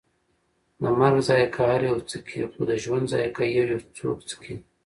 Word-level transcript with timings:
د 0.81 0.83
مرګ 0.99 1.17
ذائقه 1.27 1.61
هر 1.71 1.81
یو 1.89 1.97
څکي، 2.09 2.39
خو 2.51 2.61
د 2.69 2.71
ژوند 2.83 3.05
ذائقه 3.13 3.43
یویو 3.45 3.87
څوک 3.97 4.17
څکي 4.29 4.55